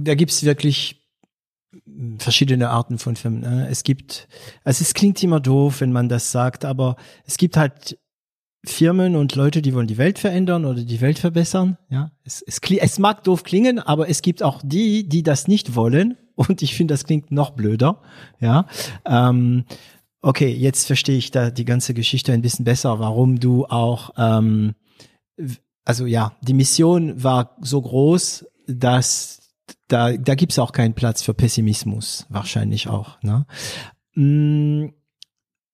Da 0.00 0.14
gibt's 0.14 0.44
wirklich 0.44 0.98
verschiedene 2.18 2.70
Arten 2.70 2.98
von 2.98 3.16
Firmen. 3.16 3.40
Ne? 3.40 3.68
Es 3.70 3.82
gibt, 3.82 4.28
also 4.64 4.82
es 4.82 4.94
klingt 4.94 5.22
immer 5.22 5.40
doof, 5.40 5.80
wenn 5.80 5.92
man 5.92 6.08
das 6.08 6.30
sagt, 6.30 6.64
aber 6.64 6.96
es 7.24 7.36
gibt 7.36 7.56
halt 7.56 7.98
Firmen 8.64 9.16
und 9.16 9.34
Leute, 9.34 9.62
die 9.62 9.74
wollen 9.74 9.86
die 9.86 9.98
Welt 9.98 10.18
verändern 10.18 10.64
oder 10.64 10.82
die 10.82 11.00
Welt 11.00 11.18
verbessern. 11.18 11.78
Ja, 11.90 12.10
es, 12.24 12.42
es, 12.42 12.60
es 12.60 12.98
mag 12.98 13.24
doof 13.24 13.42
klingen, 13.44 13.78
aber 13.78 14.08
es 14.08 14.22
gibt 14.22 14.42
auch 14.42 14.60
die, 14.64 15.08
die 15.08 15.22
das 15.22 15.48
nicht 15.48 15.74
wollen. 15.74 16.16
Und 16.36 16.62
ich 16.62 16.76
finde, 16.76 16.94
das 16.94 17.04
klingt 17.04 17.32
noch 17.32 17.50
blöder. 17.50 18.00
Ja, 18.38 18.66
ähm, 19.04 19.64
okay, 20.20 20.52
jetzt 20.52 20.86
verstehe 20.86 21.18
ich 21.18 21.32
da 21.32 21.50
die 21.50 21.64
ganze 21.64 21.94
Geschichte 21.94 22.32
ein 22.32 22.42
bisschen 22.42 22.64
besser, 22.64 23.00
warum 23.00 23.40
du 23.40 23.66
auch, 23.66 24.10
ähm, 24.16 24.74
also 25.84 26.06
ja, 26.06 26.36
die 26.42 26.54
Mission 26.54 27.22
war 27.22 27.56
so 27.60 27.82
groß, 27.82 28.46
dass 28.68 29.47
da, 29.88 30.16
da 30.16 30.34
gibt's 30.34 30.58
auch 30.58 30.72
keinen 30.72 30.94
Platz 30.94 31.22
für 31.22 31.34
Pessimismus, 31.34 32.26
wahrscheinlich 32.28 32.88
auch. 32.88 33.22
Ne? 33.22 33.46
Mm, 34.14 34.90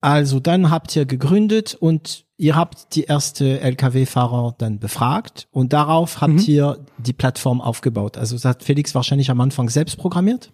also 0.00 0.38
dann 0.38 0.70
habt 0.70 0.94
ihr 0.96 1.06
gegründet 1.06 1.74
und 1.74 2.26
ihr 2.36 2.56
habt 2.56 2.94
die 2.94 3.04
erste 3.04 3.60
Lkw-Fahrer 3.60 4.54
dann 4.58 4.78
befragt 4.78 5.48
und 5.50 5.72
darauf 5.72 6.20
habt 6.20 6.34
mhm. 6.34 6.44
ihr 6.46 6.84
die 6.98 7.12
Plattform 7.12 7.60
aufgebaut. 7.60 8.18
Also 8.18 8.36
das 8.36 8.44
hat 8.44 8.62
Felix 8.62 8.94
wahrscheinlich 8.94 9.30
am 9.30 9.40
Anfang 9.40 9.70
selbst 9.70 9.96
programmiert. 9.96 10.52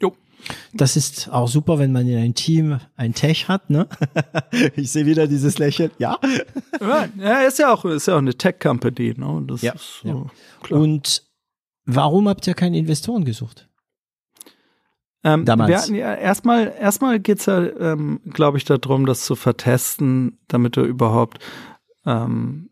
Jo. 0.00 0.14
Das 0.72 0.96
ist 0.96 1.30
auch 1.30 1.48
super, 1.48 1.78
wenn 1.78 1.92
man 1.92 2.06
in 2.06 2.16
einem 2.16 2.34
Team 2.34 2.78
ein 2.96 3.12
Tech 3.12 3.48
hat, 3.48 3.70
ne? 3.70 3.88
ich 4.76 4.92
sehe 4.92 5.04
wieder 5.04 5.26
dieses 5.26 5.58
Lächeln. 5.58 5.90
Ja. 5.98 6.18
ja, 7.18 7.40
ist 7.40 7.58
ja 7.58 7.72
auch, 7.72 7.84
ist 7.84 8.06
ja 8.06 8.14
auch 8.14 8.18
eine 8.18 8.34
Tech-Company, 8.34 9.14
ne? 9.16 9.42
Das 9.48 9.62
ja, 9.62 9.74
so 9.76 10.30
ja. 10.68 10.76
Und 10.76 11.29
Warum 11.94 12.28
habt 12.28 12.46
ihr 12.46 12.54
keine 12.54 12.78
Investoren 12.78 13.24
gesucht? 13.24 13.68
Ähm, 15.22 15.44
Damals. 15.44 15.88
Ja, 15.88 16.14
erstmal, 16.14 16.74
erstmal 16.78 17.20
geht's 17.20 17.46
ja, 17.46 17.62
ähm, 17.62 18.20
glaube 18.30 18.58
ich, 18.58 18.64
darum, 18.64 19.06
das 19.06 19.24
zu 19.24 19.36
vertesten, 19.36 20.38
damit 20.48 20.76
du 20.76 20.82
überhaupt, 20.82 21.38
ähm, 22.06 22.70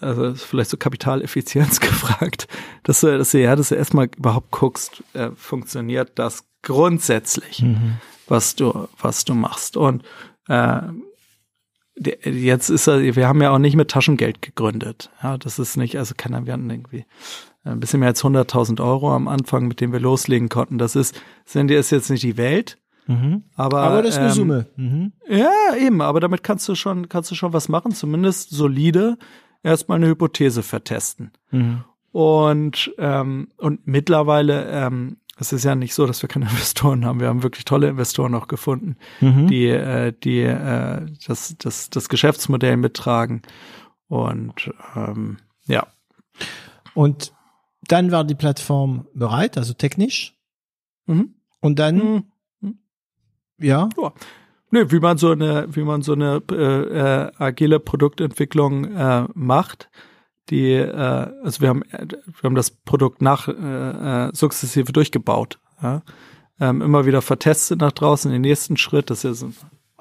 also 0.00 0.24
ist 0.24 0.44
vielleicht 0.44 0.70
so 0.70 0.76
Kapitaleffizienz 0.76 1.80
gefragt, 1.80 2.46
dass 2.84 3.00
du, 3.00 3.18
dass 3.18 3.32
du 3.32 3.40
ja, 3.40 3.56
dass 3.56 3.70
du 3.70 3.74
erstmal 3.74 4.08
überhaupt 4.16 4.50
guckst, 4.50 5.02
äh, 5.14 5.30
funktioniert 5.34 6.12
das 6.14 6.44
grundsätzlich, 6.62 7.62
mhm. 7.62 7.94
was 8.28 8.54
du, 8.54 8.88
was 9.00 9.24
du 9.24 9.34
machst. 9.34 9.76
Und 9.76 10.04
äh, 10.48 10.80
jetzt 12.24 12.68
ist 12.68 12.86
er, 12.86 13.16
wir 13.16 13.28
haben 13.28 13.42
ja 13.42 13.50
auch 13.50 13.58
nicht 13.58 13.76
mit 13.76 13.90
Taschengeld 13.90 14.42
gegründet. 14.42 15.10
Ja, 15.22 15.38
das 15.38 15.58
ist 15.58 15.76
nicht, 15.76 15.96
also 15.96 16.14
keiner, 16.16 16.46
wir 16.46 16.52
hatten 16.52 16.70
irgendwie 16.70 17.04
ein 17.64 17.80
bisschen 17.80 18.00
mehr 18.00 18.08
als 18.08 18.24
100.000 18.24 18.82
Euro 18.82 19.14
am 19.14 19.28
Anfang, 19.28 19.68
mit 19.68 19.80
dem 19.80 19.92
wir 19.92 20.00
loslegen 20.00 20.48
konnten. 20.48 20.78
Das 20.78 20.96
ist, 20.96 21.20
Sandy 21.44 21.74
ist 21.74 21.90
jetzt 21.90 22.10
nicht 22.10 22.22
die 22.22 22.36
Welt, 22.36 22.78
mhm. 23.06 23.44
aber 23.54 23.82
aber 23.82 24.02
das 24.02 24.12
ist 24.12 24.18
eine 24.18 24.28
ähm, 24.28 24.34
Summe. 24.34 24.66
Mhm. 24.76 25.12
Ja, 25.28 25.76
eben. 25.78 26.00
Aber 26.00 26.20
damit 26.20 26.42
kannst 26.42 26.68
du 26.68 26.74
schon, 26.74 27.08
kannst 27.08 27.30
du 27.30 27.34
schon 27.34 27.52
was 27.52 27.68
machen, 27.68 27.92
zumindest 27.92 28.50
solide. 28.50 29.18
Erstmal 29.62 29.96
eine 29.96 30.06
Hypothese 30.06 30.62
vertesten. 30.62 31.32
Mhm. 31.50 31.84
Und 32.12 32.92
ähm, 32.98 33.48
und 33.58 33.86
mittlerweile 33.86 34.66
ähm, 34.70 35.18
es 35.40 35.52
ist 35.52 35.64
ja 35.64 35.74
nicht 35.74 35.94
so, 35.94 36.06
dass 36.06 36.22
wir 36.22 36.28
keine 36.28 36.46
Investoren 36.50 37.04
haben. 37.04 37.20
Wir 37.20 37.28
haben 37.28 37.42
wirklich 37.42 37.64
tolle 37.64 37.88
Investoren 37.88 38.34
auch 38.34 38.48
gefunden, 38.48 38.96
mhm. 39.20 39.46
die, 39.46 39.66
äh, 39.66 40.12
die 40.12 40.40
äh, 40.40 41.06
das, 41.26 41.56
das, 41.58 41.90
das 41.90 42.08
Geschäftsmodell 42.08 42.76
mittragen. 42.76 43.42
Und 44.08 44.70
ähm, 44.96 45.38
ja. 45.66 45.86
Und 46.94 47.32
dann 47.86 48.10
war 48.10 48.24
die 48.24 48.34
Plattform 48.34 49.06
bereit, 49.14 49.56
also 49.56 49.74
technisch. 49.74 50.36
Mhm. 51.06 51.34
Und 51.60 51.78
dann, 51.78 52.24
mhm. 52.60 52.78
ja. 53.58 53.88
ja. 53.96 54.12
Nee, 54.70 54.90
wie 54.90 55.00
man 55.00 55.16
so 55.16 55.30
eine, 55.30 55.66
wie 55.74 55.82
man 55.82 56.02
so 56.02 56.12
eine 56.12 56.42
äh, 56.50 56.54
äh, 56.54 57.32
agile 57.38 57.80
Produktentwicklung 57.80 58.84
äh, 58.84 59.26
macht. 59.34 59.88
Die, 60.50 60.72
äh, 60.72 60.92
also 60.92 61.60
wir 61.60 61.68
haben, 61.68 61.82
wir 61.90 62.42
haben 62.42 62.54
das 62.54 62.70
Produkt 62.70 63.22
nach 63.22 63.48
äh, 63.48 63.52
äh, 63.52 64.30
sukzessive 64.32 64.92
durchgebaut. 64.92 65.58
Ja? 65.82 66.02
Ähm, 66.60 66.82
immer 66.82 67.06
wieder 67.06 67.22
vertestet 67.22 67.80
nach 67.80 67.92
draußen. 67.92 68.30
Den 68.30 68.42
nächsten 68.42 68.76
Schritt, 68.76 69.10
das 69.10 69.18
ist 69.18 69.24
ja 69.24 69.34
so 69.34 69.46
eine 69.46 69.54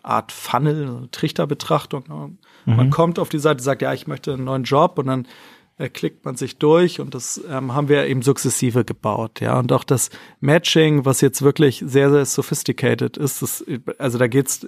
Art 0.03 0.31
Funnel, 0.31 0.87
eine 0.87 1.11
Trichterbetrachtung. 1.11 2.37
Mhm. 2.65 2.75
Man 2.75 2.89
kommt 2.89 3.19
auf 3.19 3.29
die 3.29 3.39
Seite, 3.39 3.61
sagt, 3.61 3.81
ja, 3.81 3.93
ich 3.93 4.07
möchte 4.07 4.33
einen 4.33 4.45
neuen 4.45 4.63
Job 4.63 4.97
und 4.97 5.07
dann 5.07 5.27
äh, 5.77 5.89
klickt 5.89 6.25
man 6.25 6.35
sich 6.35 6.57
durch 6.57 6.99
und 6.99 7.13
das 7.13 7.41
ähm, 7.49 7.75
haben 7.75 7.89
wir 7.89 8.07
eben 8.07 8.21
sukzessive 8.21 8.83
gebaut, 8.83 9.41
ja. 9.41 9.59
Und 9.59 9.71
auch 9.71 9.83
das 9.83 10.09
Matching, 10.39 11.05
was 11.05 11.21
jetzt 11.21 11.41
wirklich 11.43 11.83
sehr, 11.85 12.09
sehr 12.09 12.25
sophisticated 12.25 13.17
ist, 13.17 13.41
das, 13.41 13.63
also 13.99 14.17
da 14.17 14.27
geht's, 14.27 14.65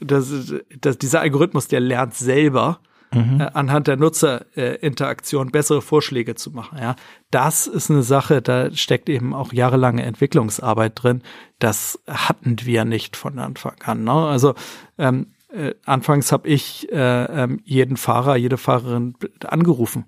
das, 0.00 0.54
das, 0.80 0.98
dieser 0.98 1.20
Algorithmus, 1.20 1.66
der 1.66 1.80
lernt 1.80 2.14
selber, 2.14 2.78
mhm. 3.14 3.40
äh, 3.40 3.50
anhand 3.54 3.86
der 3.86 3.96
Nutzerinteraktion 3.96 5.50
bessere 5.50 5.82
Vorschläge 5.82 6.34
zu 6.34 6.50
machen. 6.50 6.78
Ja, 6.80 6.96
das 7.30 7.66
ist 7.66 7.90
eine 7.90 8.02
Sache, 8.02 8.42
da 8.42 8.70
steckt 8.72 9.08
eben 9.08 9.34
auch 9.34 9.52
jahrelange 9.52 10.02
Entwicklungsarbeit 10.02 11.02
drin. 11.02 11.22
Das 11.58 12.00
hatten 12.06 12.56
wir 12.64 12.84
nicht 12.84 13.16
von 13.16 13.38
Anfang 13.38 13.76
an. 13.84 14.04
Ne? 14.04 14.12
Also 14.12 14.54
ähm, 14.98 15.34
äh, 15.54 15.74
anfangs 15.84 16.32
habe 16.32 16.48
ich 16.48 16.90
äh, 16.92 17.24
ähm, 17.24 17.60
jeden 17.64 17.96
Fahrer, 17.96 18.36
jede 18.36 18.56
Fahrerin 18.56 19.14
angerufen, 19.44 20.06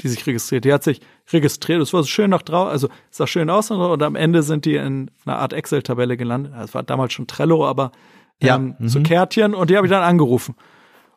die 0.00 0.08
sich 0.08 0.26
registriert. 0.26 0.64
Die 0.64 0.72
hat 0.72 0.84
sich 0.84 1.00
registriert. 1.32 1.82
Es 1.82 1.92
war 1.92 2.02
so 2.02 2.08
schön 2.08 2.30
nach 2.30 2.42
draußen, 2.42 2.72
also 2.72 2.88
es 3.10 3.18
sah 3.18 3.26
schön 3.26 3.50
aus 3.50 3.70
und 3.70 4.02
am 4.02 4.16
Ende 4.16 4.42
sind 4.42 4.64
die 4.64 4.76
in 4.76 5.10
einer 5.24 5.38
Art 5.38 5.52
Excel-Tabelle 5.52 6.16
gelandet. 6.16 6.54
Es 6.62 6.74
war 6.74 6.82
damals 6.82 7.12
schon 7.12 7.26
Trello, 7.26 7.66
aber 7.66 7.92
ähm, 8.40 8.74
ja. 8.78 8.88
so 8.88 9.00
mhm. 9.00 9.04
Kärtchen 9.04 9.54
und 9.54 9.70
die 9.70 9.76
habe 9.76 9.86
ich 9.86 9.90
dann 9.90 10.02
angerufen. 10.02 10.54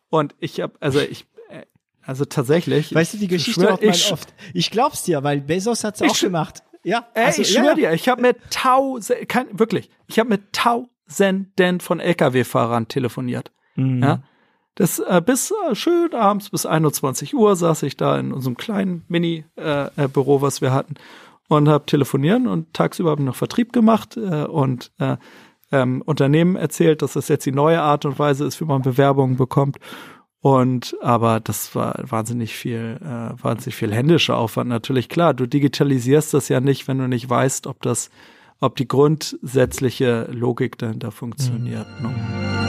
Und 0.10 0.36
ich 0.40 0.60
habe, 0.62 0.74
also 0.80 1.00
ich, 1.00 1.26
äh, 1.50 1.64
also 2.02 2.26
tatsächlich. 2.26 2.94
Weißt 2.94 3.14
du, 3.14 3.18
die 3.18 3.28
Geschichte 3.28 3.62
schwör, 3.62 3.82
ich, 3.82 4.12
oft. 4.12 4.34
Ich 4.54 4.72
glaub's 4.72 5.04
dir, 5.04 5.24
weil 5.24 5.42
Bezos 5.42 5.84
hat's 5.84 6.02
auch 6.02 6.20
gemacht. 6.20 6.64
Ja, 6.84 7.08
ey, 7.14 7.26
also, 7.26 7.42
ich 7.42 7.50
schwöre 7.52 7.68
ja. 7.68 7.76
dir, 7.76 7.94
ich 7.94 8.08
habe 8.08 8.22
mit 8.22 8.38
tausend, 8.52 9.28
kein, 9.28 9.60
wirklich, 9.60 9.90
ich 10.08 10.18
habe 10.18 10.30
mit 10.30 10.54
tausenden 10.54 11.82
von 11.82 12.00
LKW-Fahrern 12.00 12.88
telefoniert. 12.88 13.52
Mhm. 13.76 14.02
Ja, 14.02 14.24
das 14.76 15.00
äh, 15.00 15.22
bis 15.24 15.52
äh, 15.52 15.76
schön 15.76 16.14
abends 16.14 16.50
bis 16.50 16.66
21 16.66 17.36
Uhr 17.36 17.56
saß 17.58 17.84
ich 17.84 17.98
da 17.98 18.18
in 18.18 18.32
unserem 18.32 18.56
kleinen 18.56 19.04
Mini-Büro, 19.10 20.36
äh, 20.36 20.38
äh 20.38 20.42
was 20.42 20.62
wir 20.62 20.72
hatten, 20.72 20.96
und 21.50 21.68
habe 21.68 21.86
telefonieren 21.86 22.48
und 22.48 22.74
tagsüber 22.74 23.12
habe 23.12 23.22
ich 23.22 23.26
noch 23.26 23.36
Vertrieb 23.36 23.74
gemacht 23.74 24.16
äh, 24.16 24.46
und 24.46 24.92
äh, 25.00 25.18
ähm, 25.72 26.02
Unternehmen 26.02 26.56
erzählt, 26.56 27.02
dass 27.02 27.14
das 27.14 27.28
jetzt 27.28 27.46
die 27.46 27.52
neue 27.52 27.82
Art 27.82 28.06
und 28.06 28.20
Weise 28.20 28.46
ist, 28.46 28.60
wie 28.62 28.66
man 28.66 28.82
Bewerbungen 28.82 29.38
bekommt. 29.38 29.78
Und 30.42 30.96
aber 31.02 31.42
das 31.42 31.76
war 31.76 31.96
wahnsinnig 32.02 32.56
viel, 32.56 32.98
äh, 33.02 33.44
wahnsinnig 33.44 33.76
viel 33.76 33.94
händischer 33.94 34.38
Aufwand. 34.38 34.70
Natürlich 34.70 35.10
klar, 35.10 35.34
du 35.34 35.46
digitalisierst 35.48 36.34
das 36.34 36.48
ja 36.48 36.62
nicht, 36.62 36.88
wenn 36.88 36.98
du 36.98 37.08
nicht 37.08 37.30
weißt, 37.30 37.68
ob 37.68 37.82
das, 37.82 38.10
ob 38.62 38.78
die 38.78 38.88
grundsätzliche 38.88 40.30
Logik 40.32 40.78
dahinter 40.78 41.12
funktioniert. 41.12 41.88
Mhm. 42.02 42.69